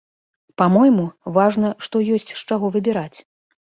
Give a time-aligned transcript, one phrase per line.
[0.61, 1.03] Па-мойму,
[1.37, 3.17] важна, што ёсць з чаго выбіраць.